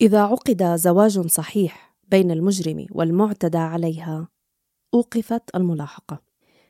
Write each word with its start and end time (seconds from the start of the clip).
إذا 0.00 0.20
عقد 0.20 0.76
زواج 0.76 1.26
صحيح 1.26 1.96
بين 2.08 2.30
المجرم 2.30 2.86
والمعتدى 2.90 3.58
عليها 3.58 4.28
أوقفت 4.94 5.42
الملاحقة. 5.54 6.22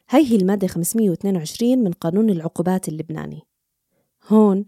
هي 0.09 0.27
هي 0.27 0.37
المادة 0.37 0.67
522 0.67 1.79
من 1.79 1.93
قانون 1.93 2.31
العقوبات 2.31 2.89
اللبناني. 2.89 3.43
هون 4.29 4.67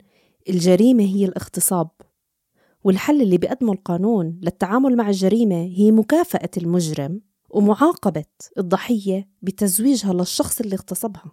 الجريمة 0.48 1.04
هي 1.04 1.24
الاغتصاب 1.24 1.90
والحل 2.84 3.22
اللي 3.22 3.38
بيقدمه 3.38 3.72
القانون 3.72 4.40
للتعامل 4.42 4.96
مع 4.96 5.08
الجريمة 5.08 5.62
هي 5.76 5.92
مكافأة 5.92 6.50
المجرم 6.56 7.20
ومعاقبة 7.50 8.24
الضحية 8.58 9.28
بتزويجها 9.42 10.12
للشخص 10.12 10.60
اللي 10.60 10.74
اغتصبها 10.74 11.32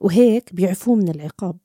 وهيك 0.00 0.54
بيعفوه 0.54 0.94
من 0.94 1.08
العقاب. 1.08 1.58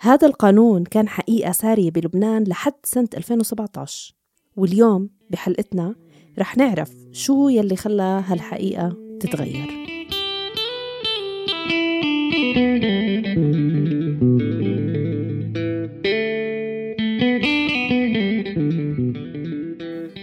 هذا 0.00 0.26
القانون 0.26 0.84
كان 0.84 1.08
حقيقة 1.08 1.52
سارية 1.52 1.90
بلبنان 1.90 2.44
لحد 2.44 2.72
سنة 2.84 3.08
2017 3.16 4.14
واليوم 4.56 5.10
بحلقتنا 5.30 5.94
رح 6.38 6.56
نعرف 6.56 6.92
شو 7.12 7.48
يلي 7.48 7.76
خلى 7.76 8.22
هالحقيقة 8.26 8.96
تتغير. 9.20 9.66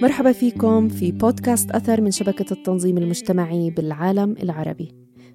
مرحبا 0.02 0.32
فيكم 0.32 0.90
في 0.90 1.12
بودكاست 1.12 1.72
أثر 1.72 2.02
من 2.02 2.12
شبكة 2.12 2.54
التنظيم 2.54 2.98
المجتمعي 2.98 3.70
بالعالم 3.70 4.36
العربي. 4.44 4.92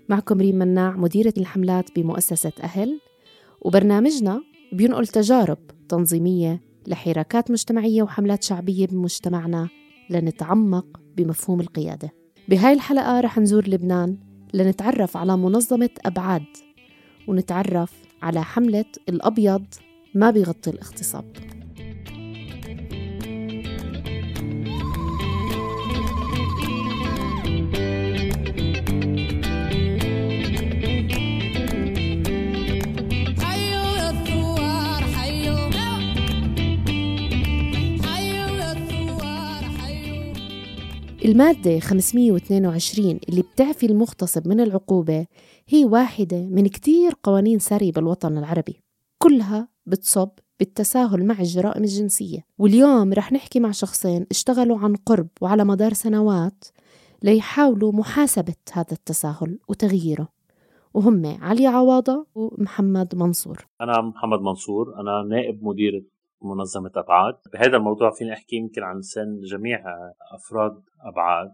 معكم 0.09 0.41
ريم 0.41 0.57
مناع 0.57 0.97
مديرة 0.97 1.35
الحملات 1.39 1.91
بمؤسسة 1.97 2.53
أهل. 2.63 3.00
وبرنامجنا 3.61 4.43
بينقل 4.73 5.07
تجارب 5.07 5.59
تنظيمية 5.89 6.61
لحراكات 6.87 7.51
مجتمعية 7.51 8.03
وحملات 8.03 8.43
شعبية 8.43 8.87
بمجتمعنا 8.87 9.69
لنتعمق 10.11 11.01
بمفهوم 11.17 11.61
القيادة. 11.61 12.13
بهاي 12.49 12.73
الحلقة 12.73 13.21
رح 13.21 13.39
نزور 13.39 13.69
لبنان 13.69 14.19
لنتعرف 14.55 15.17
على 15.17 15.37
منظمة 15.37 15.91
أبعاد 16.05 16.47
ونتعرف 17.29 17.93
على 18.23 18.45
حملة 18.45 18.85
الأبيض 19.09 19.65
ما 20.15 20.31
بيغطي 20.31 20.71
الاغتصاب. 20.71 21.25
المادة 41.31 41.79
522 41.81 43.21
اللي 43.29 43.43
بتعفي 43.43 43.87
المغتصب 43.87 44.49
من 44.49 44.61
العقوبة 44.61 45.27
هي 45.69 45.85
واحدة 45.85 46.47
من 46.47 46.67
كتير 46.67 47.13
قوانين 47.23 47.59
سارية 47.59 47.93
بالوطن 47.93 48.39
العربي. 48.39 48.81
كلها 49.19 49.69
بتصب 49.87 50.29
بالتساهل 50.59 51.27
مع 51.27 51.39
الجرائم 51.39 51.83
الجنسية. 51.83 52.45
واليوم 52.59 53.13
رح 53.13 53.33
نحكي 53.33 53.61
مع 53.61 53.71
شخصين 53.71 54.27
اشتغلوا 54.31 54.79
عن 54.79 54.95
قرب 54.95 55.29
وعلى 55.41 55.65
مدار 55.65 55.93
سنوات 55.93 56.65
ليحاولوا 57.23 57.93
محاسبة 57.93 58.55
هذا 58.73 58.93
التساهل 58.93 59.59
وتغييره. 59.69 60.29
وهم 60.95 61.37
علي 61.41 61.67
عواضة 61.67 62.27
ومحمد 62.35 63.15
منصور. 63.15 63.67
أنا 63.81 64.01
محمد 64.01 64.41
منصور 64.41 65.01
أنا 65.01 65.23
نائب 65.29 65.65
مدير 65.65 66.05
منظمة 66.43 66.93
أبعاد. 66.97 67.35
بهذا 67.53 67.77
الموضوع 67.77 68.11
فينا 68.11 68.33
أحكي 68.33 68.57
يمكن 68.57 68.83
عن 68.83 68.99
لسان 68.99 69.41
جميع 69.41 69.85
أفراد 70.35 70.83
أبعاد. 71.01 71.53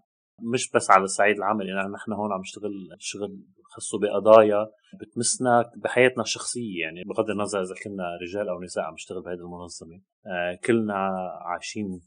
مش 0.53 0.70
بس 0.70 0.91
على 0.91 1.05
الصعيد 1.05 1.37
العملي 1.37 1.69
يعني 1.69 1.89
نحن 1.89 2.12
هون 2.12 2.33
عم 2.33 2.41
نشتغل 2.41 2.73
شغل 2.98 3.45
خاصه 3.65 3.98
بقضايا 3.98 4.66
بتمسنا 5.00 5.71
بحياتنا 5.77 6.22
الشخصية. 6.22 6.81
يعني 6.81 7.03
بغض 7.05 7.31
النظر 7.31 7.62
إذا 7.62 7.75
كنا 7.84 8.05
رجال 8.22 8.49
أو 8.49 8.62
نساء 8.62 8.84
عم 8.84 8.94
نشتغل 8.94 9.22
بهذه 9.22 9.38
المنظمة. 9.38 10.00
آه 10.27 10.59
كلنا 10.65 10.94
عايشين 11.41 12.00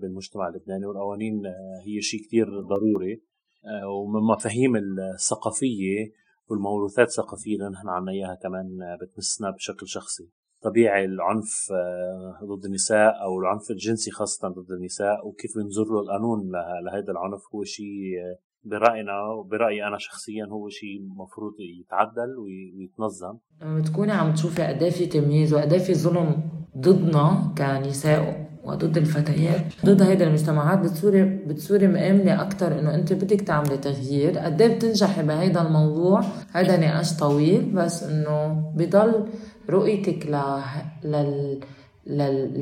بالمجتمع 0.00 0.48
اللبناني 0.48 0.86
والقوانين 0.86 1.46
آه 1.46 1.82
هي 1.86 2.00
شيء 2.00 2.20
كتير 2.20 2.60
ضروري. 2.60 3.22
آه 3.64 3.88
ومن 3.88 4.20
مفاهيم 4.26 4.76
الثقافية 4.76 6.12
والموروثات 6.46 7.08
الثقافية 7.08 7.56
اللي 7.56 7.68
نحن 7.68 7.88
عنا 7.88 8.12
إياها 8.12 8.34
كمان 8.34 8.78
بتمسنا 9.02 9.50
بشكل 9.50 9.88
شخصي. 9.88 10.30
طبيعي 10.62 11.04
العنف 11.04 11.72
آه، 11.72 12.44
ضد 12.44 12.64
النساء 12.64 13.22
أو 13.22 13.40
العنف 13.40 13.70
الجنسي 13.70 14.10
خاصة 14.10 14.48
ضد 14.48 14.70
النساء 14.70 15.26
وكيف 15.26 15.50
بنزر 15.56 15.84
له 15.84 16.00
القانون 16.00 16.50
لهذا 16.84 17.12
العنف 17.12 17.42
هو 17.54 17.64
شيء 17.64 18.18
آه، 18.20 18.38
براينا 18.64 19.22
وبرايي 19.38 19.86
أنا 19.86 19.98
شخصيا 19.98 20.44
هو 20.44 20.68
شيء 20.68 21.00
المفروض 21.00 21.52
يتعدل 21.80 22.36
ويتنظم. 22.38 23.38
لما 23.62 23.80
بتكوني 23.80 24.12
عم 24.12 24.34
تشوفي 24.34 24.62
قد 24.62 24.88
في 24.88 25.06
تمييز 25.06 25.54
وقد 25.54 25.76
في 25.76 25.94
ظلم 25.94 26.42
ضدنا 26.78 27.54
كنساء 27.58 28.52
وضد 28.64 28.96
الفتيات 28.96 29.64
ضد 29.84 30.02
هيدا 30.02 30.26
المجتمعات 30.26 30.78
بتصوري 30.78 31.24
بتصوري 31.24 31.86
مآمنة 31.86 32.42
أكتر 32.42 32.78
إنه 32.78 32.94
أنت 32.94 33.12
بدك 33.12 33.40
تعملي 33.40 33.76
تغيير. 33.76 34.38
قد 34.38 34.62
بتنجحي 34.62 35.22
بهيدا 35.22 35.62
الموضوع 35.62 36.20
هيدا 36.52 36.76
نقاش 36.76 37.16
طويل 37.16 37.72
بس 37.74 38.02
إنه 38.02 38.62
بضل 38.76 39.28
رؤيتك 39.70 40.26
ل... 40.26 40.40
لل... 41.04 41.60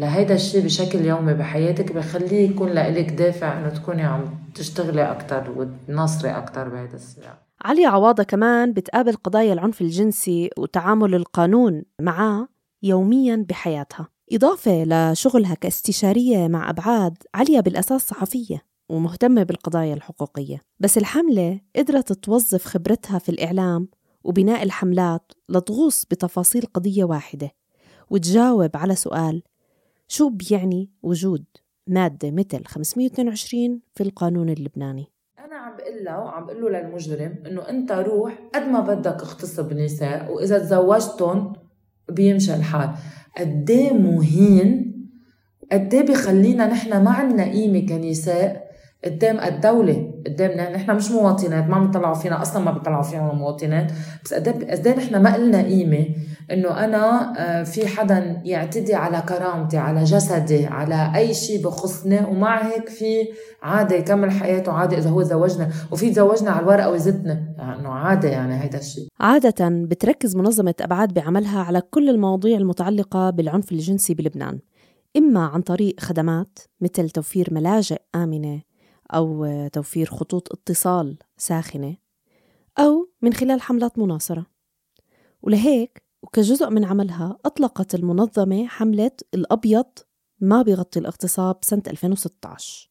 لهيدا 0.00 0.34
الشيء 0.34 0.64
بشكل 0.64 1.06
يومي 1.06 1.34
بحياتك 1.34 1.92
بخليه 1.92 2.50
يكون 2.50 2.68
لإلك 2.68 3.10
دافع 3.10 3.58
إنه 3.58 3.68
تكوني 3.68 4.02
عم 4.02 4.24
تشتغلي 4.54 5.10
أكتر 5.10 5.50
وتناصري 5.56 6.30
أكتر 6.30 6.68
بهيدا 6.68 6.94
السياق 6.94 7.42
علي 7.64 7.86
عواضة 7.86 8.22
كمان 8.22 8.72
بتقابل 8.72 9.12
قضايا 9.12 9.52
العنف 9.52 9.80
الجنسي 9.80 10.50
وتعامل 10.58 11.14
القانون 11.14 11.82
معاه 12.00 12.48
يوميا 12.82 13.46
بحياتها. 13.48 14.08
إضافة 14.32 14.84
لشغلها 14.84 15.54
كاستشارية 15.54 16.48
مع 16.48 16.70
أبعاد 16.70 17.16
عليا 17.34 17.60
بالأساس 17.60 18.08
صحفية 18.08 18.62
ومهتمة 18.88 19.42
بالقضايا 19.42 19.94
الحقوقية. 19.94 20.60
بس 20.80 20.98
الحملة 20.98 21.60
قدرت 21.76 22.12
توظف 22.12 22.64
خبرتها 22.64 23.18
في 23.18 23.28
الإعلام 23.28 23.88
وبناء 24.24 24.62
الحملات 24.62 25.32
لتغوص 25.48 26.04
بتفاصيل 26.04 26.62
قضية 26.74 27.04
واحدة 27.04 27.50
وتجاوب 28.10 28.70
على 28.76 28.94
سؤال 28.94 29.42
شو 30.08 30.28
بيعني 30.28 30.90
وجود 31.02 31.44
مادة 31.86 32.30
مثل 32.30 32.64
522 32.64 33.80
في 33.94 34.02
القانون 34.02 34.48
اللبناني؟ 34.48 35.06
أنا 35.38 35.56
عم 35.56 35.76
بقول 35.76 36.04
له 36.04 36.18
وعم 36.20 36.46
بقول 36.46 36.62
له 36.62 36.80
للمجرم 36.80 37.42
إنه 37.46 37.68
أنت 37.68 37.92
روح 37.92 38.38
قد 38.54 38.62
ما 38.62 38.80
بدك 38.80 39.22
اغتصب 39.22 39.72
نساء 39.72 40.32
وإذا 40.32 40.58
تزوجتهم 40.58 41.52
بيمشي 42.08 42.54
الحال. 42.54 42.90
قد 43.38 43.70
إيه 43.70 43.92
مهين 43.92 44.90
قد 45.72 45.94
إيه 45.94 46.02
بخلينا 46.02 46.66
نحن 46.66 47.04
ما 47.04 47.10
عنا 47.10 47.44
قيمة 47.44 47.86
كنساء 47.86 48.70
قدام 49.04 49.40
الدولة 49.40 50.09
قدامنا. 50.26 50.76
نحن 50.76 50.96
مش 50.96 51.10
مواطنات 51.10 51.68
ما 51.68 51.76
عم 51.76 52.14
فينا 52.14 52.42
أصلا 52.42 52.64
ما 52.64 52.70
بيطلعوا 52.70 53.02
فينا 53.02 53.32
مواطنات. 53.32 53.92
بس 54.24 54.34
قد 54.34 54.86
إيه 54.86 54.96
نحن 54.96 55.22
ما 55.22 55.34
قلنا 55.34 55.62
قيمة 55.62 56.06
إنه 56.52 56.84
أنا 56.84 57.32
آه، 57.38 57.62
في 57.62 57.86
حدا 57.86 58.42
يعتدي 58.44 58.94
على 58.94 59.22
كرامتي 59.28 59.78
على 59.78 60.04
جسدي 60.04 60.66
على 60.66 61.12
أي 61.16 61.34
شيء 61.34 61.64
بخصني 61.64 62.20
ومع 62.24 62.66
هيك 62.66 62.88
في 62.88 63.28
عادي 63.62 63.94
يكمل 63.94 64.30
حياته 64.30 64.72
عادي 64.72 64.98
إذا 64.98 65.10
هو 65.10 65.22
تزوجنا 65.22 65.70
وفي 65.90 66.10
تزوجنا 66.10 66.50
على 66.50 66.60
الورقة 66.60 66.90
وزتنا 66.90 67.54
يعني 67.58 67.80
انه 67.80 67.88
عادي 67.88 68.26
يعني 68.26 68.62
هيدا 68.62 68.78
الشيء. 68.78 69.08
عادة 69.20 69.68
بتركز 69.68 70.36
منظمة 70.36 70.74
أبعاد 70.80 71.14
بعملها 71.14 71.60
على 71.60 71.80
كل 71.90 72.08
المواضيع 72.08 72.58
المتعلقة 72.58 73.30
بالعنف 73.30 73.72
الجنسي 73.72 74.14
بلبنان 74.14 74.58
إما 75.16 75.40
عن 75.40 75.60
طريق 75.60 76.00
خدمات 76.00 76.58
مثل 76.80 77.10
توفير 77.10 77.48
ملاجئ 77.52 77.98
آمنة 78.14 78.69
أو 79.14 79.46
توفير 79.72 80.06
خطوط 80.06 80.52
اتصال 80.52 81.18
ساخنة 81.36 81.96
أو 82.78 83.10
من 83.22 83.32
خلال 83.32 83.60
حملات 83.60 83.98
مناصرة. 83.98 84.46
ولهيك 85.42 86.02
وكجزء 86.22 86.70
من 86.70 86.84
عملها 86.84 87.38
أطلقت 87.44 87.94
المنظمة 87.94 88.66
حملة 88.66 89.10
الأبيض 89.34 89.86
ما 90.40 90.62
بيغطي 90.62 90.98
الاغتصاب 90.98 91.56
سنة 91.62 91.82
2016 91.86 92.90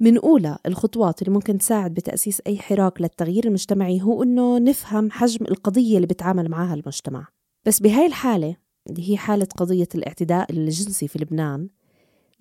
من 0.00 0.18
أولى 0.18 0.58
الخطوات 0.66 1.22
اللي 1.22 1.34
ممكن 1.34 1.58
تساعد 1.58 1.94
بتأسيس 1.94 2.42
أي 2.46 2.58
حراك 2.58 3.00
للتغيير 3.00 3.46
المجتمعي 3.46 4.02
هو 4.02 4.22
إنه 4.22 4.58
نفهم 4.58 5.10
حجم 5.10 5.46
القضية 5.46 5.96
اللي 5.96 6.06
بتعامل 6.06 6.48
معها 6.48 6.74
المجتمع. 6.74 7.26
بس 7.66 7.80
بهاي 7.80 8.06
الحالة 8.06 8.56
اللي 8.90 9.10
هي 9.10 9.16
حالة 9.16 9.48
قضية 9.56 9.88
الاعتداء 9.94 10.52
الجنسي 10.52 11.08
في 11.08 11.18
لبنان 11.18 11.68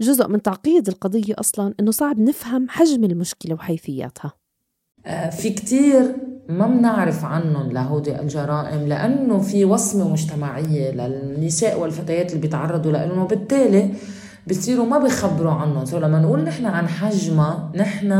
جزء 0.01 0.27
من 0.27 0.41
تعقيد 0.41 0.87
القضية 0.87 1.33
أصلا 1.39 1.73
إنه 1.79 1.91
صعب 1.91 2.19
نفهم 2.19 2.69
حجم 2.69 3.03
المشكلة 3.03 3.53
وحيثياتها. 3.53 4.33
آه، 5.05 5.29
في 5.29 5.49
كتير 5.49 6.15
ما 6.49 6.67
بنعرف 6.67 7.25
عنهم 7.25 7.71
لهودي 7.71 8.19
الجرائم 8.19 8.87
لأنه 8.87 9.39
في 9.39 9.65
وصمة 9.65 10.09
مجتمعية 10.09 10.91
للنساء 10.91 11.79
والفتيات 11.79 12.29
اللي 12.29 12.41
بيتعرضوا 12.41 12.91
لأنه 12.91 13.23
وبالتالي 13.23 13.93
بصيروا 14.47 14.85
ما 14.85 14.99
بيخبروا 14.99 15.51
عنهم. 15.51 15.85
سو 15.85 15.97
لما 15.97 16.19
نقول 16.19 16.43
نحن 16.43 16.65
عن 16.65 16.87
حجمها 16.87 17.71
نحن 17.75 18.11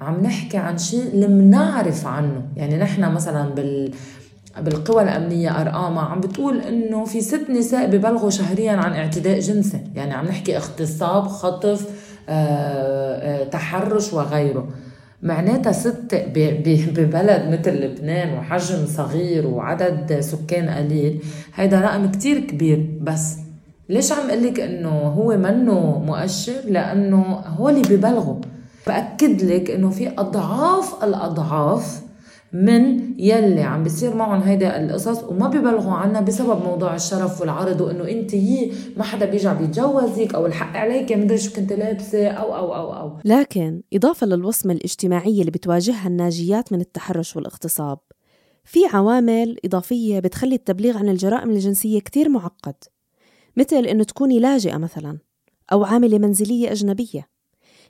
عم 0.00 0.22
نحكي 0.22 0.56
عن 0.56 0.78
شيء 0.78 1.02
اللي 1.02 1.26
بنعرف 1.26 2.06
عنه. 2.06 2.42
يعني 2.56 2.76
نحن 2.76 3.12
مثلا 3.12 3.48
بال 3.48 3.92
بالقوى 4.60 5.02
الأمنية 5.02 5.60
أرقامها. 5.60 6.02
عم 6.04 6.20
بتقول 6.20 6.60
إنه 6.60 7.04
في 7.04 7.20
ست 7.20 7.50
نساء 7.50 7.86
ببلغوا 7.86 8.30
شهريا 8.30 8.72
عن 8.72 8.92
اعتداء 8.92 9.38
جنسي. 9.40 9.80
يعني 9.94 10.14
عم 10.14 10.24
نحكي 10.26 10.56
اغتصاب 10.56 11.26
خطف 11.28 11.88
آه، 12.28 13.42
آه، 13.42 13.44
تحرش 13.44 14.12
وغيره. 14.12 14.68
معناتها 15.22 15.72
ست 15.72 16.24
ببلد 16.34 17.58
مثل 17.60 17.70
لبنان 17.70 18.38
وحجم 18.38 18.86
صغير 18.86 19.46
وعدد 19.46 20.20
سكان 20.20 20.68
قليل 20.68 21.22
هيدا 21.54 21.80
رقم 21.80 22.10
كتير 22.10 22.40
كبير. 22.40 22.98
بس 23.00 23.36
ليش 23.88 24.12
عم 24.12 24.30
قلك 24.30 24.60
إنه 24.60 24.88
هو 24.88 25.36
منه 25.36 26.02
مؤشر؟ 26.06 26.60
لأنه 26.68 27.22
هولي 27.58 27.82
ببلغوا 27.82 28.36
بأكد 28.86 29.42
لك 29.42 29.70
إنه 29.70 29.90
في 29.90 30.08
أضعاف 30.18 31.04
الأضعاف 31.04 32.00
من 32.52 33.14
يلي 33.20 33.62
عم 33.62 33.82
بيصير 33.82 34.14
معهم 34.14 34.40
هيدا 34.40 34.84
القصص 34.84 35.24
وما 35.24 35.48
بيبلغوا 35.48 35.92
عنا 35.92 36.20
بسبب 36.20 36.64
موضوع 36.64 36.94
الشرف 36.94 37.40
والعرض 37.40 37.80
وإنه 37.80 38.08
أنت 38.08 38.34
هي 38.34 38.70
ما 38.96 39.04
حدا 39.04 39.26
بيجي 39.26 39.54
بيتجوزك 39.54 40.34
أو 40.34 40.46
الحق 40.46 40.76
عليك 40.76 41.12
مدري 41.12 41.38
شو 41.38 41.52
كنت 41.52 41.72
لابسة 41.72 42.28
أو 42.28 42.56
أو 42.56 42.74
أو 42.74 42.94
أو. 42.94 43.12
لكن 43.24 43.82
إضافة 43.94 44.26
للوصمة 44.26 44.72
الاجتماعية 44.72 45.40
اللي 45.40 45.50
بتواجهها 45.50 46.08
الناجيات 46.08 46.72
من 46.72 46.80
التحرش 46.80 47.36
والاغتصاب. 47.36 47.98
في 48.64 48.80
عوامل 48.92 49.56
إضافية 49.64 50.20
بتخلي 50.20 50.54
التبليغ 50.54 50.98
عن 50.98 51.08
الجرائم 51.08 51.50
الجنسية 51.50 52.00
كتير 52.00 52.28
معقد 52.28 52.74
مثل 53.56 53.76
إنه 53.76 54.04
تكوني 54.04 54.40
لاجئة 54.40 54.76
مثلا 54.76 55.18
أو 55.72 55.84
عاملة 55.84 56.18
منزلية 56.18 56.72
أجنبية 56.72 57.28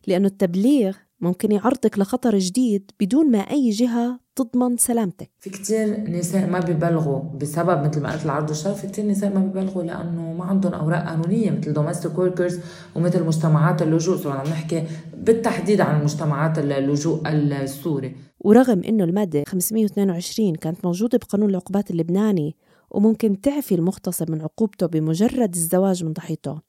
لأنه 0.06 0.26
التبليغ 0.26 0.96
ممكن 1.20 1.52
يعرضك 1.52 1.98
لخطر 1.98 2.38
جديد 2.38 2.90
بدون 3.00 3.30
ما 3.30 3.38
أي 3.38 3.70
جهة 3.70 4.20
تضمن 4.36 4.76
سلامتك. 4.76 5.30
في 5.38 5.50
كتير 5.50 6.10
نساء 6.10 6.50
ما 6.50 6.58
ببلغوا 6.60 7.22
بسبب 7.40 7.86
مثل 7.86 8.00
ما 8.00 8.12
قلت 8.12 8.24
العرض 8.24 8.48
والشرف 8.48 8.74
في 8.74 8.86
كتير 8.86 9.06
نساء 9.06 9.34
ما 9.34 9.40
ببلغوا 9.40 9.82
لأنه 9.82 10.32
ما 10.32 10.44
عندهم 10.44 10.74
أوراق 10.74 11.06
قانونية 11.08 11.50
مثل 11.50 11.72
domestic 11.72 12.18
workers 12.18 12.60
ومثل 12.94 13.24
مجتمعات 13.24 13.82
اللجوء 13.82 14.16
so 14.16 14.30
عم 14.30 14.46
نحكي 14.46 14.84
بالتحديد 15.16 15.80
عن 15.80 16.04
مجتمعات 16.04 16.58
اللجوء 16.58 17.28
السوري. 17.28 18.16
ورغم 18.40 18.82
إنه 18.88 19.04
المادة 19.04 19.44
522 19.48 20.54
كانت 20.54 20.84
موجودة 20.84 21.18
بقانون 21.18 21.50
العقوبات 21.50 21.90
اللبناني 21.90 22.56
وممكن 22.90 23.40
تعفي 23.40 23.74
المغتصب 23.74 24.30
من 24.30 24.42
عقوبته 24.42 24.86
بمجرد 24.86 25.54
الزواج 25.54 26.04
من 26.04 26.12
ضحيته 26.12 26.67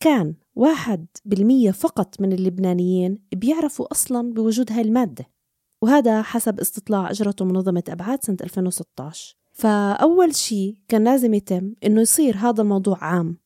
كان 0.00 0.34
واحد 0.54 1.06
بالمية 1.24 1.70
فقط 1.70 2.20
من 2.20 2.32
اللبنانيين 2.32 3.18
بيعرفوا 3.32 3.92
أصلا 3.92 4.32
بوجود 4.32 4.72
هاي 4.72 4.80
المادة 4.80 5.26
وهذا 5.82 6.22
حسب 6.22 6.60
استطلاع 6.60 7.10
أجرته 7.10 7.44
منظمة 7.44 7.82
أبعاد 7.88 8.24
سنة 8.24 8.36
2016 8.40 9.36
فأول 9.52 10.34
شيء 10.34 10.76
كان 10.88 11.04
لازم 11.04 11.34
يتم 11.34 11.74
إنه 11.84 12.00
يصير 12.00 12.36
هذا 12.36 12.62
الموضوع 12.62 13.04
عام 13.04 13.38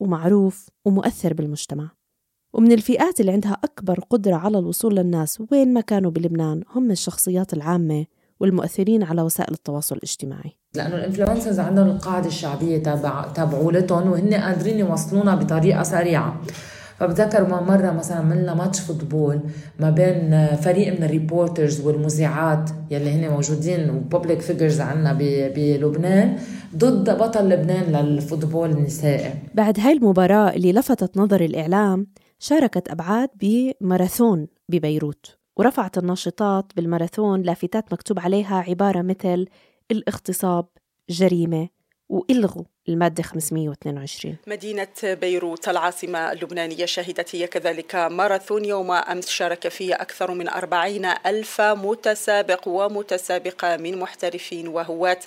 ومعروف 0.00 0.68
ومؤثر 0.84 1.34
بالمجتمع. 1.34 1.90
ومن 2.52 2.72
الفئات 2.72 3.20
اللي 3.20 3.32
عندها 3.32 3.52
أكبر 3.64 4.00
قدرة 4.00 4.34
على 4.34 4.58
الوصول 4.58 4.96
للناس 4.96 5.42
وين 5.50 5.74
ما 5.74 5.80
كانوا 5.80 6.10
بلبنان 6.10 6.62
هم 6.70 6.90
الشخصيات 6.90 7.52
العامة 7.52 8.06
والمؤثرين 8.40 9.02
على 9.02 9.22
وسائل 9.22 9.54
التواصل 9.54 9.96
الاجتماعي. 9.96 10.58
لأنه 10.76 10.94
الإنفلونسرز 10.94 11.60
عندهم 11.60 11.86
القاعدة 11.86 12.26
الشعبية 12.26 12.78
تبع 12.78 13.24
تبعولتهم 13.34 14.10
وهن 14.10 14.34
قادرين 14.34 14.78
يوصلونا 14.78 15.34
بطريقة 15.34 15.82
سريعة. 15.82 16.40
فبتذكر 16.98 17.48
ما 17.48 17.60
مرة 17.60 17.90
مثلا 17.90 18.16
عملنا 18.16 18.54
match 18.54 18.80
football 18.80 19.40
ما 19.80 19.90
بين 19.90 20.46
فريق 20.56 20.98
من 20.98 21.04
ال 21.04 21.12
reporters 21.12 21.80
والمذيعات 21.80 22.70
يلي 22.90 23.10
هن 23.10 23.30
موجودين 23.30 23.90
و 23.90 23.97
public 23.97 24.40
figures 24.40 24.80
عنا 24.80 25.12
بلبنان 25.56 26.36
ضد 26.76 27.18
بطل 27.18 27.48
لبنان 27.48 27.92
لل 27.92 28.08
football 28.08 28.70
النسائي. 28.70 29.34
بعد 29.54 29.80
هاي 29.80 29.92
المباراة 29.92 30.50
اللي 30.50 30.72
لفتت 30.72 31.16
نظر 31.16 31.40
الإعلام 31.40 32.06
شاركت 32.38 32.88
أبعاد 32.88 33.28
بماراثون 33.40 34.46
ببيروت 34.68 35.36
ورفعت 35.56 35.98
الناشطات 35.98 36.72
بالماراثون 36.76 37.42
لافتات 37.42 37.92
مكتوب 37.92 38.18
عليها 38.18 38.64
عبارة 38.68 39.02
مثل 39.02 39.46
الاغتصاب 39.90 40.66
جريمة 41.10 41.68
وإلغوا 42.08 42.64
المادة 42.88 43.22
522 43.22 44.36
مدينة 44.46 44.88
بيروت 45.02 45.68
العاصمة 45.68 46.32
اللبنانية 46.32 46.84
شهدت 46.84 47.34
هي 47.34 47.46
كذلك 47.46 47.94
ماراثون 47.94 48.64
يوم 48.64 48.90
أمس 48.90 49.28
شارك 49.28 49.68
فيه 49.68 49.94
أكثر 49.94 50.34
من 50.34 50.48
أربعين 50.48 51.04
ألف 51.04 51.60
متسابق 51.60 52.68
ومتسابقة 52.68 53.76
من 53.76 53.98
محترفين 53.98 54.68
وهواة. 54.68 55.18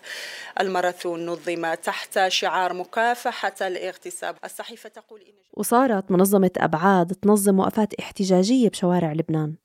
الماراثون 0.59 1.25
نظم 1.25 1.73
تحت 1.73 2.19
شعار 2.27 2.73
مكافحة 2.73 3.55
الاغتصاب. 3.61 4.35
الصحيفة 4.45 4.89
تقول 4.89 5.21
إن 5.21 5.33
وصارت 5.53 6.11
منظمة 6.11 6.51
أبعاد 6.57 7.15
تنظم 7.15 7.59
وقفات 7.59 7.93
احتجاجية 7.93 8.69
بشوارع 8.69 9.13
لبنان 9.13 9.55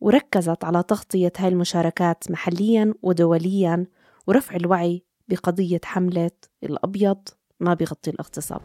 وركزت 0.00 0.64
على 0.64 0.82
تغطية 0.82 1.32
هاي 1.38 1.48
المشاركات 1.48 2.30
محليا 2.30 2.94
ودوليا. 3.02 3.86
ورفع 4.28 4.56
الوعي 4.56 5.04
بقضية 5.28 5.80
حملة 5.84 6.30
الأبيض 6.64 7.18
ما 7.60 7.74
بيغطي 7.74 8.10
الاغتصاب. 8.10 8.60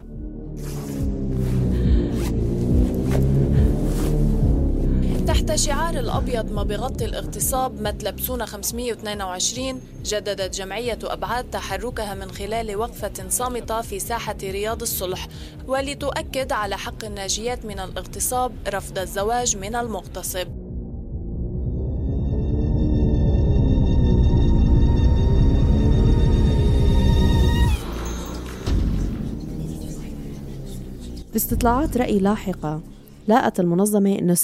تحت 5.27 5.55
شعار 5.55 5.99
الأبيض 5.99 6.51
ما 6.51 6.63
بغطي 6.63 7.05
الاغتصاب 7.05 7.83
بسونا 8.17 8.45
522 8.45 9.81
جددت 10.05 10.55
جمعية 10.55 10.99
أبعاد 11.03 11.49
تحركها 11.49 12.13
من 12.13 12.31
خلال 12.31 12.75
وقفة 12.75 13.29
صامتة 13.29 13.81
في 13.81 13.99
ساحة 13.99 14.37
رياض 14.43 14.81
الصلح 14.81 15.27
ولتؤكد 15.67 16.51
على 16.51 16.77
حق 16.77 17.05
الناجيات 17.05 17.65
من 17.65 17.79
الاغتصاب 17.79 18.51
رفض 18.67 18.99
الزواج 18.99 19.57
من 19.57 19.75
المغتصب. 19.75 20.62
باستطلاعات 31.33 31.97
رأي 31.97 32.19
لاحقة 32.19 32.81
لاقت 33.27 33.59
المنظمة 33.59 34.19
أنه 34.19 34.33
60% 34.33 34.39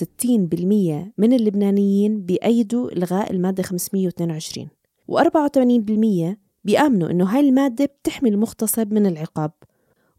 من 1.18 1.34
اللبنانيين 1.34 2.22
بيأيدوا 2.22 2.92
إلغاء 2.92 3.32
المادة 3.32 3.64
522 3.64 4.68
و84% 5.12 6.36
بيآمنوا 6.64 7.12
أنه 7.12 7.26
هاي 7.26 7.40
المادة 7.40 7.86
بتحمي 7.86 8.30
المغتصب 8.30 8.94
من 8.94 9.06
العقاب 9.06 9.52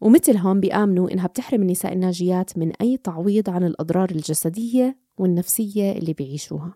ومثلهم 0.01 0.59
بيآمنوا 0.59 1.11
إنها 1.11 1.27
بتحرم 1.27 1.61
النساء 1.61 1.93
الناجيات 1.93 2.57
من 2.57 2.71
أي 2.81 2.97
تعويض 2.97 3.49
عن 3.49 3.63
الأضرار 3.63 4.09
الجسدية 4.11 4.97
والنفسية 5.17 5.91
اللي 5.91 6.13
بيعيشوها. 6.13 6.73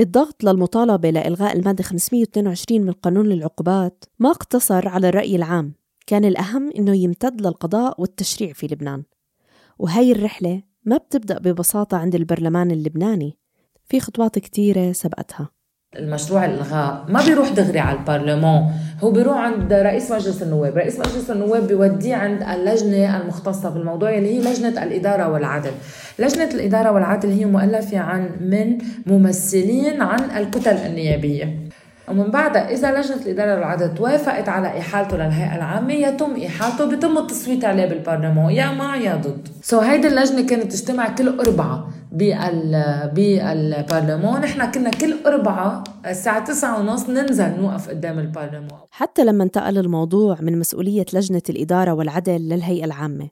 الضغط 0.00 0.44
للمطالبة 0.44 1.10
لإلغاء 1.10 1.56
المادة 1.56 1.84
522 1.84 2.80
من 2.80 2.92
قانون 2.92 3.32
العقوبات 3.32 4.04
ما 4.18 4.30
اقتصر 4.30 4.88
على 4.88 5.08
الرأي 5.08 5.36
العام. 5.36 5.74
كان 6.06 6.24
الأهم 6.24 6.70
إنه 6.78 6.96
يمتد 6.96 7.40
للقضاء 7.40 8.00
والتشريع 8.00 8.52
في 8.52 8.66
لبنان. 8.66 9.02
وهي 9.78 10.12
الرحلة 10.12 10.62
ما 10.84 10.96
بتبدأ 10.96 11.38
ببساطة 11.38 11.96
عند 11.96 12.14
البرلمان 12.14 12.70
اللبناني. 12.70 13.38
في 13.84 14.00
خطوات 14.00 14.38
كتيرة 14.38 14.92
سبقتها. 14.92 15.50
المشروع 15.98 16.44
الالغاء 16.44 17.04
ما 17.08 17.24
بيروح 17.24 17.48
دغري 17.48 17.78
على 17.78 17.98
البرلمان 17.98 18.70
هو 19.00 19.10
بيروح 19.10 19.36
عند 19.36 19.72
رئيس 19.72 20.12
مجلس 20.12 20.42
النواب. 20.42 20.76
رئيس 20.76 20.98
مجلس 20.98 21.30
النواب 21.30 21.66
بيوديه 21.66 22.14
عند 22.14 22.42
اللجنة 22.42 23.16
المختصة 23.16 23.70
بالموضوع 23.70 24.14
اللي 24.14 24.28
هي 24.34 24.40
لجنة 24.40 24.82
الإدارة 24.82 25.28
والعدل. 25.28 25.72
لجنة 26.18 26.50
الإدارة 26.54 26.92
والعدل 26.92 27.28
هي 27.28 27.44
مؤلفة 27.44 27.98
عن 27.98 28.30
من 28.40 28.78
ممثلين 29.06 30.02
عن 30.02 30.30
الكتل 30.30 30.76
النيابية. 30.76 31.68
ومن 32.08 32.30
بعدها 32.30 32.70
إذا 32.70 33.00
لجنة 33.00 33.16
الإدارة 33.16 33.54
والعدد 33.54 33.94
توافقت 33.94 34.48
على 34.48 34.78
إحالته 34.78 35.16
للهيئة 35.16 35.56
العامة 35.56 35.92
يتم 35.92 36.36
إحالته 36.36 36.84
بيتم 36.84 37.18
التصويت 37.18 37.64
عليه 37.64 37.86
بالبرلمان. 37.86 38.50
يا 38.50 38.70
مع 38.72 38.96
يا 38.96 39.16
ضد. 39.16 39.48
سو 39.62 39.80
so 39.80 39.82
هيدي 39.84 40.08
اللجنة 40.08 40.46
كانت 40.46 40.72
تجتمع 40.72 41.08
كل 41.08 41.38
أربعة 41.38 41.88
بالبرلمان. 43.12 44.40
نحن 44.40 44.70
كنا 44.70 44.90
كل 44.90 45.14
أربعة 45.26 45.84
الساعة 46.06 46.44
تسعة 46.44 46.80
ونص 46.80 47.08
ننزل 47.08 47.60
نوقف 47.60 47.88
قدام 47.88 48.18
البرلمان. 48.18 48.80
حتى 48.90 49.24
لما 49.24 49.44
انتقل 49.44 49.78
الموضوع 49.78 50.36
من 50.40 50.58
مسؤولية 50.58 51.06
لجنة 51.12 51.42
الإدارة 51.50 51.92
والعدل 51.92 52.48
للهيئة 52.48 52.84
العامة 52.84 53.28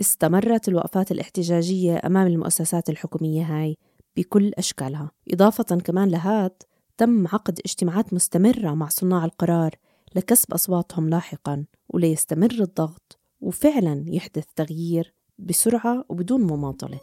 استمرت 0.00 0.68
الوقفات 0.68 1.12
الاحتجاجية 1.12 2.00
أمام 2.06 2.26
المؤسسات 2.26 2.88
الحكومية 2.88 3.42
هاي 3.42 3.76
بكل 4.16 4.52
أشكالها. 4.58 5.10
إضافة 5.32 5.76
كمان 5.84 6.08
لهاد 6.08 6.52
تم 6.98 7.26
عقد 7.26 7.60
اجتماعات 7.64 8.14
مستمرة 8.14 8.74
مع 8.74 8.88
صناع 8.88 9.24
القرار 9.24 9.74
لكسب 10.14 10.52
أصواتهم 10.52 11.08
لاحقا 11.08 11.64
وليستمر 11.88 12.50
الضغط 12.60 13.18
وفعلا 13.40 14.04
يحدث 14.06 14.44
تغيير 14.56 15.14
بسرعة 15.38 16.04
وبدون 16.08 16.40
مماطلة. 16.40 17.00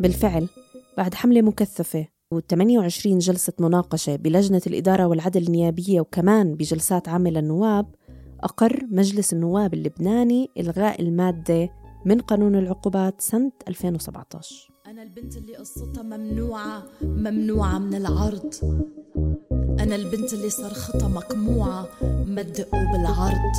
بالفعل 0.00 0.48
بعد 0.96 1.14
حملة 1.14 1.42
مكثفة 1.42 2.06
و28 2.34 3.06
جلسة 3.06 3.52
مناقشة 3.60 4.16
بلجنة 4.16 4.62
الإدارة 4.66 5.06
والعدل 5.06 5.42
النيابية 5.42 6.00
وكمان 6.00 6.54
بجلسات 6.54 7.08
عامة 7.08 7.30
للنواب 7.30 7.94
أقر 8.40 8.86
مجلس 8.90 9.32
النواب 9.32 9.74
اللبناني 9.74 10.50
إلغاء 10.58 11.02
المادة 11.02 11.68
من 12.04 12.18
قانون 12.20 12.54
العقوبات 12.54 13.20
سنة 13.20 13.52
2017 13.68 14.69
أنا 14.90 15.02
البنت 15.02 15.36
اللي 15.36 15.56
قصتها 15.56 16.02
ممنوعة 16.02 16.82
ممنوعة 17.02 17.78
من 17.78 17.94
العرض. 17.94 18.54
أنا 19.80 19.94
البنت 19.94 20.32
اللي 20.32 20.50
صرختها 20.50 21.08
مقموعة 21.08 21.88
ما 22.02 22.42
تدقوا 22.42 22.92
بالعرض. 22.92 23.52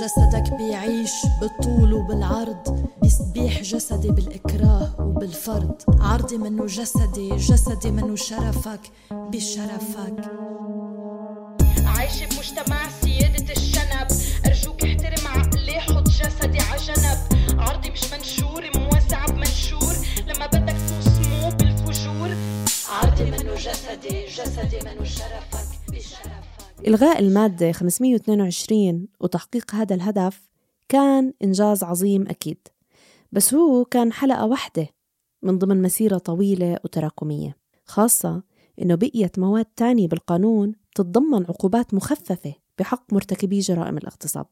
جسدك 0.00 0.56
بيعيش 0.56 1.12
بالطول 1.40 1.92
وبالعرض 1.94 2.88
بيسبيح 3.02 3.62
جسدي 3.62 4.08
بالإكراه 4.08 5.00
وبالفرض. 5.00 5.74
عرضي 6.00 6.38
منه 6.38 6.66
جسدي 6.66 7.36
جسدي 7.36 7.90
منه 7.90 8.16
شرفك 8.16 8.80
بشرفك. 9.12 10.30
جسدي 23.64 24.24
جسدي 24.26 24.78
منه 24.84 25.04
شرفك 25.04 25.92
بشرفك. 25.92 26.86
إلغاء 26.86 27.18
المادة 27.20 27.72
522 27.72 29.08
وتحقيق 29.20 29.74
هذا 29.74 29.94
الهدف 29.94 30.48
كان 30.88 31.32
إنجاز 31.44 31.84
عظيم 31.84 32.22
أكيد. 32.28 32.68
بس 33.32 33.54
هو 33.54 33.84
كان 33.84 34.12
حلقة 34.12 34.46
واحدة 34.46 34.88
من 35.42 35.58
ضمن 35.58 35.82
مسيرة 35.82 36.18
طويلة 36.18 36.78
وتراكمية. 36.84 37.56
خاصة 37.84 38.42
إنه 38.82 38.94
بقيت 38.94 39.38
مواد 39.38 39.64
تانية 39.64 40.08
بالقانون 40.08 40.74
تتضمن 40.94 41.46
عقوبات 41.46 41.94
مخففة 41.94 42.54
بحق 42.78 43.12
مرتكبي 43.12 43.58
جرائم 43.58 43.98
الاغتصاب. 43.98 44.46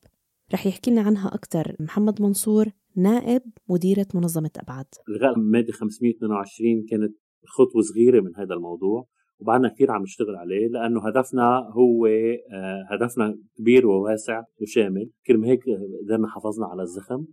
رح 0.55 0.67
يحكي 0.67 0.91
لنا 0.91 1.03
عنها 1.03 1.35
أكثر 1.35 1.77
محمد 1.81 2.23
منصور 2.23 2.69
نائب 2.97 3.43
مديرة 3.69 4.07
منظمة 4.15 4.51
أبعاد. 4.57 4.87
إلغاء 5.09 5.39
المادة 5.39 5.73
522 5.73 6.87
كانت 6.91 7.22
خطوة 7.47 7.83
صغيرة 7.83 8.21
من 8.21 8.37
هذا 8.37 8.55
الموضوع 8.55 9.07
وبعدنا 9.43 9.69
كثير 9.69 9.91
عم 9.91 10.03
نشتغل 10.03 10.37
عليه 10.37 10.69
لأنه 10.69 11.09
هدفنا 11.09 11.59
هو 11.73 12.07
آه، 12.07 12.87
هدفنا 12.91 13.39
كبير 13.57 13.87
وواسع 13.87 14.43
وشامل. 14.61 15.11
كرم 15.27 15.45
هيك 15.45 15.61
قدرنا 16.05 16.29
حافظنا 16.29 16.67
على 16.67 16.83
الزخم 16.83 17.27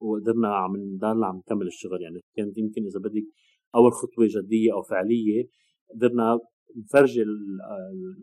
وقدرنا 0.00 0.56
عم 0.56 0.76
نضلنا 0.76 1.26
عم 1.26 1.36
نكمل 1.36 1.66
الشغل. 1.66 2.02
يعني 2.02 2.20
كانت 2.36 2.58
يمكن 2.58 2.82
إذا 2.84 3.00
بدك 3.00 3.26
أول 3.74 3.92
خطوة 3.92 4.26
جدية 4.28 4.72
أو 4.72 4.82
فعلية 4.82 5.44
قدرنا 5.94 6.38
نفرجي 6.76 7.22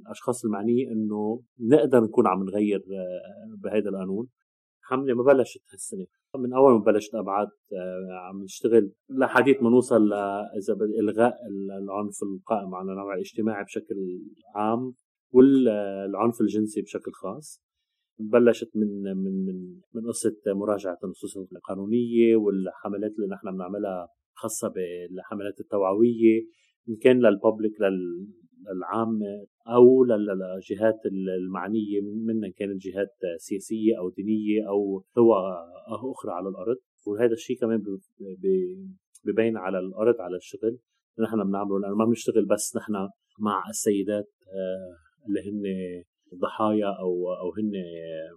الأشخاص 0.05 0.45
المعنية 0.45 0.91
إنه 0.91 1.41
نقدر 1.59 2.03
نكون 2.03 2.27
عم 2.27 2.43
نغير 2.43 2.77
آه، 2.77 3.57
بهذا 3.63 3.89
القانون. 3.89 4.27
حملة 4.83 5.13
ما 5.13 5.23
بلشت 5.23 5.61
هالسنة. 5.71 6.05
من 6.35 6.53
أول 6.53 6.73
ما 6.73 6.79
بلشت 6.79 7.15
أبعاد 7.15 7.47
آه، 7.47 8.27
عم 8.27 8.43
نشتغل 8.43 8.91
لحديث 9.09 9.63
ما 9.63 9.69
نوصل 9.69 10.13
إذا 10.13 10.73
إلغاء 10.99 11.33
العنف 11.81 12.23
القائم 12.23 12.75
على 12.75 12.91
النوع 12.91 13.13
الاجتماعي 13.13 13.63
بشكل 13.63 13.95
عام 14.55 14.93
والعنف 15.31 16.41
الجنسي 16.41 16.81
بشكل 16.81 17.11
خاص. 17.11 17.63
بلشت 18.19 18.71
من 18.75 19.03
من 19.03 19.45
من 19.45 19.81
من 19.93 20.07
قصة 20.07 20.35
مراجعة 20.47 20.97
النصوص 21.03 21.37
القانونية 21.37 22.35
والحملات 22.35 23.11
اللي 23.11 23.27
نحن 23.27 23.51
بنعملها 23.51 24.07
خاصة 24.33 24.67
بالحملات 24.67 25.59
التوعوية. 25.59 26.41
ان 26.89 26.95
كان 26.95 27.19
للببليك 27.19 27.73
للعامة 27.81 29.45
أو 29.67 30.03
للجهات 30.03 31.00
المعنية 31.41 32.01
منها 32.01 32.50
كانت 32.50 32.82
جهات 32.82 33.15
سياسية 33.38 33.98
أو 34.00 34.10
دينية 34.10 34.67
أو 34.67 35.03
قوى 35.15 35.38
أخرى 36.12 36.32
على 36.32 36.50
الأرض. 36.50 36.77
وهذا 37.08 37.34
الشيء 37.34 37.58
كمان 37.58 37.84
ببين 39.25 39.58
على 39.58 39.79
الأرض 39.79 40.22
على 40.22 40.38
الشغل 40.38 40.77
نحن 41.20 41.43
بنعمله. 41.43 41.79
لأنه 41.79 41.96
ما 41.96 42.05
بنشتغل 42.05 42.46
بس 42.46 42.75
نحن 42.77 42.93
مع 43.39 43.63
السيدات 43.70 44.29
آه، 44.48 45.27
اللي 45.27 45.51
هن 45.51 45.63
ضحايا 46.41 46.87
أو 46.99 47.33
أو 47.41 47.53
هن 47.57 47.71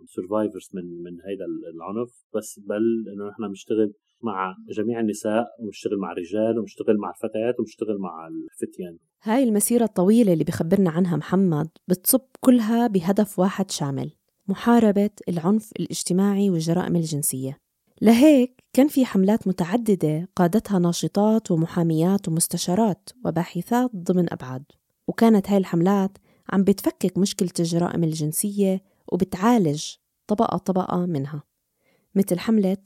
سرفايفرز 0.07 0.71
من 0.75 1.03
من 1.03 1.13
هذا 1.13 1.47
العنف. 1.75 2.25
بس 2.35 2.61
بل 2.69 3.05
إنه 3.13 3.29
نحن 3.29 3.49
بنشتغل 3.49 3.93
مع 4.23 4.57
جميع 4.69 5.01
النساء 5.01 5.47
وبنشتغل 5.61 5.99
مع 5.99 6.13
الرجال 6.13 6.59
وبنشتغل 6.59 6.99
مع 6.99 7.11
الفتيات 7.11 7.61
وبنشتغل 7.61 7.99
مع 7.99 8.29
الفتيان. 8.29 8.99
هاي 9.23 9.45
المسيرة 9.45 9.85
الطويلة 9.85 10.33
اللي 10.33 10.45
بخبرنا 10.45 10.91
عنها 10.91 11.17
محمد 11.17 11.69
بتصب 11.89 12.21
كلها 12.41 12.87
بهدف 12.87 13.39
واحد 13.39 13.71
شامل 13.71 14.11
محاربة 14.49 15.11
العنف 15.29 15.73
الاجتماعي 15.81 16.51
والجرائم 16.51 16.97
الجنسية. 16.97 17.59
لهيك 18.03 18.65
كان 18.73 18.89
في 18.89 19.05
حملات 19.05 19.49
متعددة 19.49 20.29
قادتها 20.37 20.79
ناشطات 20.79 21.51
ومحاميات 21.51 22.29
ومستشارات 22.29 23.11
وباحثات 23.25 23.91
ضمن 23.97 24.33
أبعاد. 24.33 24.65
وكانت 25.09 25.51
هاي 25.51 25.59
الحملات 25.59 26.19
عم 26.51 26.65
بتفكك 26.65 27.19
مشكلة 27.19 27.51
الجرائم 27.59 28.05
الجنسية 28.05 28.83
وبتعالج 29.13 29.85
طبقة 30.27 30.59
طبقة 30.59 31.07
منها. 31.07 31.43
مثل 32.15 32.39
حملة 32.39 32.77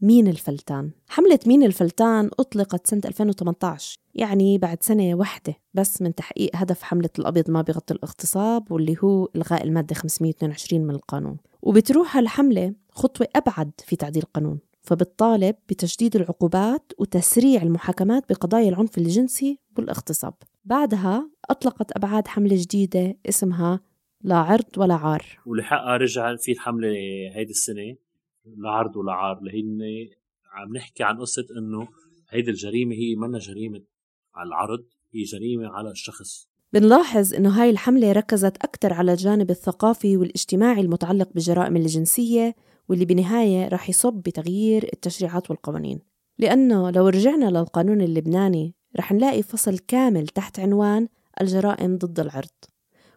مين 0.00 0.28
الفلتان. 0.28 0.90
حملة 1.08 1.38
مين 1.46 1.62
الفلتان 1.62 2.30
أطلقت 2.38 2.86
سنة 2.86 3.00
2018 3.04 3.98
يعني 4.14 4.58
بعد 4.58 4.82
سنة 4.82 5.14
واحدة 5.14 5.54
بس 5.74 6.02
من 6.02 6.14
تحقيق 6.14 6.50
هدف 6.54 6.82
حملة 6.82 7.10
الأبيض 7.18 7.50
ما 7.50 7.62
بغطي 7.62 7.94
الاغتصاب 7.94 8.72
واللي 8.72 8.96
هو 9.04 9.28
إلغاء 9.36 9.64
المادة 9.64 9.94
522 9.94 10.86
من 10.86 10.94
القانون. 10.94 11.36
وبتروح 11.62 12.16
هالحملة 12.16 12.74
خطوة 12.92 13.28
أبعد 13.36 13.70
في 13.86 13.96
تعديل 13.96 14.22
القانون 14.22 14.58
فبتطالب 14.82 15.56
بتجديد 15.68 16.16
العقوبات 16.16 16.92
وتسريع 16.98 17.62
المحاكمات 17.62 18.24
بقضايا 18.28 18.68
العنف 18.68 18.98
الجنسي 18.98 19.58
والاغتصاب. 19.78 20.34
بعدها 20.64 21.30
أطلقت 21.50 21.92
أبعاد 21.96 22.28
حملة 22.28 22.56
جديدة 22.56 23.16
اسمها 23.28 23.80
لا 24.22 24.36
عرض 24.36 24.78
ولا 24.78 24.94
عار. 24.94 25.24
ولحقها 25.46 25.96
رجع 25.96 26.36
في 26.36 26.52
الحملة 26.52 26.88
هيدي 27.34 27.50
السنة 27.50 27.96
لا 28.56 28.70
عرض 28.70 28.96
ولا 28.96 29.12
عار. 29.12 29.38
اللي 29.38 29.62
هن 29.62 29.80
عم 30.52 30.76
نحكي 30.76 31.02
عن 31.02 31.20
قصة 31.20 31.46
إنه 31.58 31.88
هيدي 32.28 32.50
الجريمة 32.50 32.94
هي 32.94 33.14
منا 33.14 33.38
جريمة 33.38 33.82
على 34.34 34.48
العرض 34.48 34.84
هي 35.14 35.22
جريمة 35.22 35.68
على 35.68 35.90
الشخص. 35.90 36.50
بنلاحظ 36.72 37.34
إنه 37.34 37.62
هاي 37.62 37.70
الحملة 37.70 38.12
ركزت 38.12 38.56
أكثر 38.56 38.92
على 38.92 39.12
الجانب 39.12 39.50
الثقافي 39.50 40.16
والاجتماعي 40.16 40.80
المتعلق 40.80 41.28
بالجرائم 41.34 41.76
الجنسية 41.76 42.54
واللي 42.88 43.04
بنهاية 43.04 43.68
رح 43.68 43.90
يصب 43.90 44.12
بتغيير 44.12 44.90
التشريعات 44.92 45.50
والقوانين. 45.50 46.00
لأنه 46.38 46.90
لو 46.90 47.08
رجعنا 47.08 47.50
للقانون 47.50 48.00
اللبناني 48.00 48.74
رح 48.98 49.12
نلاقي 49.12 49.42
فصل 49.42 49.78
كامل 49.78 50.28
تحت 50.28 50.60
عنوان 50.60 51.08
الجرائم 51.40 51.98
ضد 51.98 52.20
العرض 52.20 52.48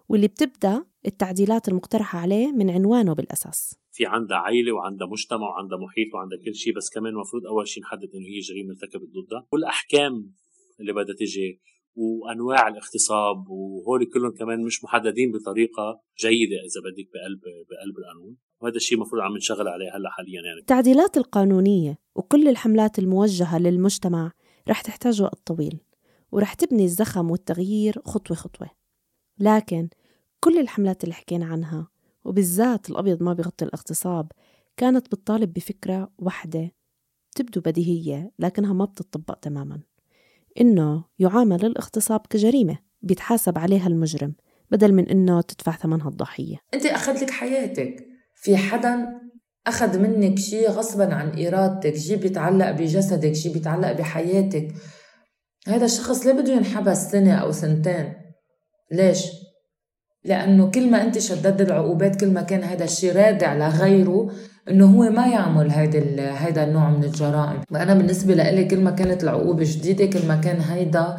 واللي 0.10 0.28
بتبدأ 0.28 0.86
التعديلات 1.06 1.68
المقترحة 1.68 2.20
عليه 2.20 2.52
من 2.52 2.70
عنوانه 2.70 3.14
بالأساس. 3.14 3.76
في 3.92 4.06
عندها 4.06 4.38
عائلة 4.38 4.72
وعندها 4.72 5.08
مجتمع 5.08 5.48
وعندها 5.50 5.78
محيط 5.78 6.14
وعندها 6.14 6.38
كل 6.46 6.56
شيء 6.56 6.76
بس 6.76 6.90
كمان 6.90 7.14
المفروض 7.14 7.46
أول 7.46 7.68
شيء 7.68 7.84
نحدد 7.84 8.10
إنه 8.16 8.28
هي 8.28 8.40
جريمة 8.40 8.70
ارتكبت 8.70 9.10
ضدها. 9.10 9.48
والأحكام 9.52 10.34
اللي 10.80 10.94
بدها 10.94 11.16
تجي 11.16 11.62
وأنواع 11.96 12.68
الاغتصاب 12.68 13.50
وهول 13.50 14.06
كلهم 14.14 14.32
كمان 14.32 14.64
مش 14.64 14.84
محددين 14.84 15.32
بطريقة 15.32 16.02
جيدة 16.20 16.56
إذا 16.56 16.82
بدك 16.82 17.10
بقلب 17.14 17.42
بقلب 17.70 17.98
القانون. 17.98 18.38
وهذا 18.62 18.76
الشيء 18.76 18.98
المفروض 18.98 19.22
عم 19.22 19.38
نشتغل 19.38 19.68
عليه 19.68 19.86
هلأ 19.96 20.10
حاليا 20.10 20.42
يعني. 20.42 20.60
التعديلات 20.60 21.18
القانونية 21.18 21.98
وكل 22.16 22.48
الحملات 22.48 23.00
الموجهة 23.00 23.60
للمجتمع 23.60 24.32
رح 24.70 24.82
تحتاج 24.82 25.22
وقت 25.22 25.40
طويل 25.48 25.80
ورح 26.34 26.54
تبني 26.54 26.86
الزخم 26.86 27.32
والتغيير 27.32 28.02
خطوة 28.06 28.38
خطوة. 28.38 28.70
لكن 29.40 29.90
كل 30.40 30.58
الحملات 30.60 31.04
اللي 31.04 31.16
حكينا 31.16 31.46
عنها 31.46 31.88
وبالذات 32.26 32.90
الأبيض 32.90 33.24
ما 33.24 33.34
بيغطي 33.34 33.66
الاغتصاب 33.66 34.32
كانت 34.78 35.06
بتطالب 35.06 35.54
بفكرة 35.54 36.12
واحدة 36.18 36.72
تبدو 37.36 37.62
بديهية 37.62 38.32
لكنها 38.40 38.74
ما 38.74 38.86
بتطبق 38.86 39.34
تماما. 39.34 39.80
إنه 40.62 41.04
يعامل 41.20 41.66
الاغتصاب 41.66 42.20
كجريمة 42.30 42.78
بيتحاسب 43.02 43.58
عليها 43.58 43.88
المجرم 43.88 44.36
بدل 44.72 44.94
من 44.94 45.10
إنه 45.10 45.42
تدفع 45.42 45.72
ثمنها 45.72 46.10
الضحية. 46.10 46.58
أنت 46.74 46.86
أخذ 46.86 47.24
لك 47.24 47.30
حياتك. 47.30 48.08
في 48.36 48.58
حدا 48.58 49.22
أخذ 49.68 50.00
منك 50.00 50.40
شيء 50.40 50.70
غصبا 50.70 51.14
عن 51.14 51.46
إرادتك 51.46 51.96
شيء 51.96 52.18
بيتعلق 52.18 52.72
بجسدك 52.72 53.34
شيء 53.34 53.54
بيتعلق 53.54 53.92
بحياتك. 53.92 54.74
هذا 55.68 55.86
الشخص 55.86 56.26
ليه 56.26 56.34
بده 56.34 56.54
ينحبس 56.54 57.12
سنة 57.12 57.34
أو 57.34 57.52
سنتين. 57.52 58.14
ليش؟ 58.92 59.26
لأنه 60.26 60.72
كل 60.72 60.92
ما 60.92 61.02
أنت 61.02 61.20
شدد 61.20 61.62
العقوبات 61.62 62.20
كل 62.20 62.32
ما 62.32 62.42
كان 62.42 62.64
هذا 62.64 62.84
الشيء 62.84 63.16
رادع 63.16 63.54
لغيره 63.54 64.32
إنه 64.70 64.86
هو 64.86 65.10
ما 65.10 65.28
يعمل 65.28 65.70
هيدا 65.72 66.32
هيدا 66.46 66.64
النوع 66.64 66.90
من 66.90 67.04
الجرائم. 67.04 67.62
وأنا 67.72 67.94
بالنسبة 67.94 68.34
لإلي 68.34 68.66
كل 68.66 68.80
ما 68.82 68.92
كانت 68.92 69.24
العقوبة 69.24 69.64
جديدة 69.64 70.06
كل 70.06 70.28
ما 70.28 70.36
كان 70.36 70.62
هيدا 70.62 71.18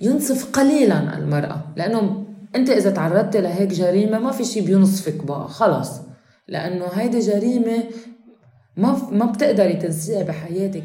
ينصف 0.00 0.50
قليلا 0.52 1.18
المرأة. 1.18 1.64
لأنه 1.76 2.24
أنت 2.56 2.70
إذا 2.70 2.90
تعرضت 2.90 3.36
لهيك 3.36 3.68
جريمة 3.68 4.18
ما 4.18 4.30
في 4.30 4.44
شيء 4.44 4.66
بينصفك 4.66 5.24
بقى 5.24 5.48
خلص 5.48 5.90
لأنه 6.48 6.84
هيدي 6.86 7.18
جريمة 7.18 7.84
ما 8.76 9.08
ما 9.10 9.26
بتقدري 9.26 9.74
تنسيها 9.74 10.22
بحياتك. 10.22 10.84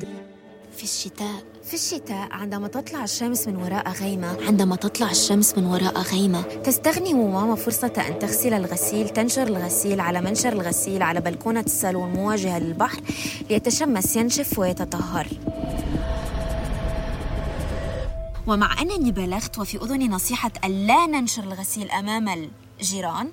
في 0.72 0.84
الشتاء 0.84 1.53
في 1.64 1.74
الشتاء 1.74 2.28
عندما 2.32 2.68
تطلع 2.68 3.04
الشمس 3.04 3.48
من 3.48 3.56
وراء 3.56 3.92
غيمة 3.92 4.38
عندما 4.48 4.76
تطلع 4.76 5.12
الشمس 5.12 5.58
من 5.58 5.66
وراء 5.66 6.02
غيمة 6.02 6.42
تستغنم 6.42 7.34
ماما 7.34 7.56
فرصة 7.56 7.94
أن 8.10 8.20
تغسل 8.20 8.54
الغسيل 8.54 9.10
تنشر 9.10 9.48
الغسيل 9.48 10.00
على 10.00 10.22
منشر 10.22 10.54
الغسيل 10.54 11.04
على 11.04 11.22
بلكونة 11.22 11.60
الصالون 11.60 12.10
مواجهة 12.10 12.60
للبحر 12.60 13.02
ليتشمس 13.50 14.16
ينشف 14.16 14.60
ويتطهر. 14.60 15.28
ومع 18.48 18.82
أنني 18.82 19.12
بلغت 19.12 19.60
وفي 19.60 19.78
أذني 19.78 20.08
نصيحة 20.08 20.52
ألا 20.66 21.06
ننشر 21.06 21.44
الغسيل 21.44 21.92
أمام 21.92 22.50
الجيران 22.80 23.30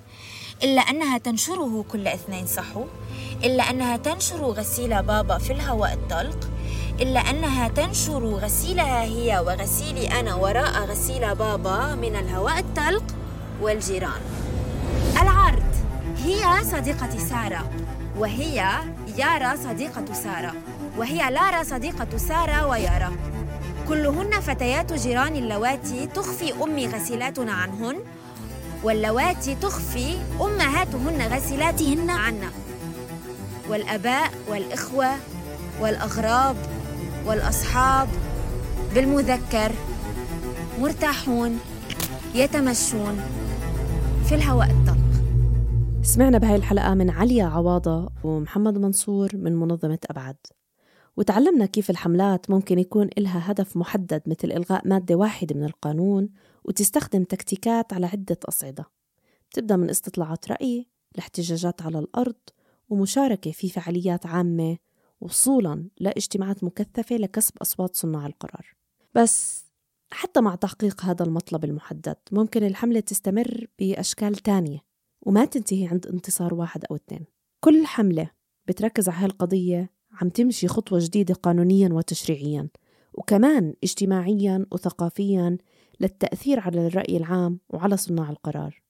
إلا 0.62 0.80
أنها 0.80 1.18
تنشره 1.18 1.84
كل 1.92 2.06
اثنين 2.06 2.46
صحو 2.46 2.84
إلا 3.44 3.70
أنها 3.70 3.96
تنشر 3.96 4.44
غسيل 4.44 5.02
بابا 5.02 5.38
في 5.38 5.52
الهواء 5.52 5.92
الطلق 5.92 6.50
إلا 7.02 7.20
أنها 7.20 7.68
تنشر 7.68 8.24
غسيلها 8.24 9.02
هي 9.02 9.38
وغسيلي 9.46 10.20
أنا 10.20 10.34
وراء 10.34 10.84
غسيل 10.84 11.34
بابا 11.34 11.94
من 11.94 12.16
الهواء 12.16 12.58
الطلق 12.58 13.04
والجيران. 13.60 14.20
العرض. 15.22 15.62
هي 16.24 16.64
صديقة 16.64 17.18
سارة. 17.18 17.70
وهي 18.18 18.64
يارا 19.16 19.56
صديقة 19.56 20.12
سارة. 20.12 20.54
وهي 20.98 21.30
لارا 21.30 21.62
صديقة 21.62 22.16
سارة 22.16 22.66
ويارا. 22.66 23.12
كلهن 23.88 24.40
فتيات 24.40 24.92
جيران 24.92 25.36
اللواتي 25.36 26.06
تخفي 26.06 26.52
أمي 26.62 26.86
غسيلاتنا 26.86 27.52
عنهن. 27.52 27.96
واللواتي 28.82 29.54
تخفي 29.54 30.18
أمهاتهن 30.40 31.28
غسيلاتهن 31.32 32.10
عنا. 32.10 32.50
والآباء 33.68 34.30
والإخوة 34.48 35.10
والأغراب 35.80 36.56
والأصحاب 37.26 38.08
بالمذكر 38.94 39.72
مرتاحون 40.80 41.58
يتمشون 42.34 43.20
في 44.28 44.34
الهواء 44.34 44.70
الطلق. 44.70 45.24
سمعنا 46.02 46.38
بهاي 46.38 46.56
الحلقة 46.56 46.94
من 46.94 47.10
عليا 47.10 47.44
عواضة 47.44 48.08
ومحمد 48.24 48.78
منصور 48.78 49.28
من 49.34 49.56
منظمة 49.56 49.98
أبعد. 50.10 50.36
وتعلمنا 51.16 51.66
كيف 51.66 51.90
الحملات 51.90 52.50
ممكن 52.50 52.78
يكون 52.78 53.08
إلها 53.18 53.50
هدف 53.50 53.76
محدد 53.76 54.22
مثل 54.26 54.52
إلغاء 54.52 54.88
مادة 54.88 55.14
واحدة 55.14 55.56
من 55.56 55.64
القانون 55.64 56.28
وتستخدم 56.64 57.24
تكتيكات 57.24 57.92
على 57.92 58.06
عدة 58.06 58.38
أصعدة. 58.48 58.84
تبدأ 59.52 59.76
من 59.76 59.90
استطلاعات 59.90 60.50
رأي 60.50 60.86
لاحتجاجات 61.16 61.82
على 61.82 61.98
الأرض 61.98 62.36
ومشاركة 62.88 63.50
في 63.50 63.68
فعاليات 63.68 64.26
عامة 64.26 64.76
وصولا 65.20 65.88
لاجتماعات 66.00 66.64
مكثفة 66.64 67.16
لكسب 67.16 67.58
أصوات 67.62 67.96
صناع 67.96 68.26
القرار. 68.26 68.74
بس 69.14 69.64
حتى 70.10 70.40
مع 70.40 70.54
تحقيق 70.54 71.04
هذا 71.04 71.24
المطلب 71.24 71.64
المحدد 71.64 72.16
ممكن 72.32 72.64
الحملة 72.64 73.00
تستمر 73.00 73.66
بأشكال 73.78 74.34
تانية 74.34 74.78
وما 75.22 75.44
تنتهي 75.44 75.86
عند 75.86 76.06
انتصار 76.06 76.54
واحد 76.54 76.84
أو 76.90 76.96
اثنين. 76.96 77.24
كل 77.60 77.86
حملة 77.86 78.30
بتركز 78.68 79.08
على 79.08 79.24
هالقضية 79.24 79.90
عم 80.12 80.28
تمشي 80.28 80.68
خطوة 80.68 80.98
جديدة 81.02 81.34
قانونيا 81.34 81.88
وتشريعيا 81.92 82.68
وكمان 83.14 83.74
اجتماعيا 83.84 84.66
وثقافيا 84.72 85.58
للتأثير 86.00 86.60
على 86.60 86.86
الرأي 86.86 87.16
العام 87.16 87.58
وعلى 87.68 87.96
صناع 87.96 88.30
القرار 88.30 88.82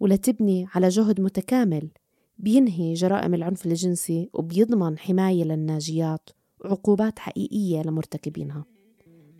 ولتبني 0.00 0.66
على 0.74 0.88
جهد 0.88 1.20
متكامل 1.20 1.90
بينهي 2.38 2.94
جرائم 2.94 3.34
العنف 3.34 3.66
الجنسي 3.66 4.30
وبيضمن 4.32 4.98
حماية 4.98 5.44
للناجيات 5.44 6.30
وعقوبات 6.64 7.18
حقيقية 7.18 7.82
لمرتكبينها. 7.82 8.64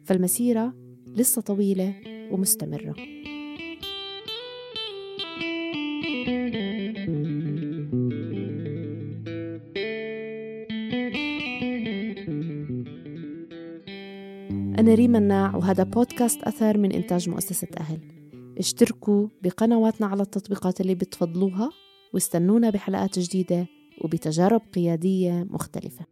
فالمسيرة 0.04 0.74
لسه 1.06 1.42
طويلة 1.42 1.94
ومستمرة. 2.32 2.94
أنا 14.78 14.94
ريما 14.94 15.18
الناع 15.18 15.56
وهذا 15.56 15.82
بودكاست 15.82 16.42
أثر 16.42 16.78
من 16.78 16.92
إنتاج 16.92 17.28
مؤسسة 17.28 17.68
أهل. 17.80 18.00
اشتركوا 18.58 19.28
بقنواتنا 19.42 20.06
على 20.06 20.22
التطبيقات 20.22 20.80
اللي 20.80 20.94
بتفضلوها. 20.94 21.70
واستنونا 22.12 22.70
بحلقات 22.70 23.18
جديدة 23.18 23.66
وبتجارب 24.00 24.60
قيادية 24.74 25.46
مختلفة. 25.50 26.04